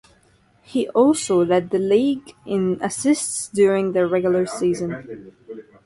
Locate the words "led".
1.45-1.69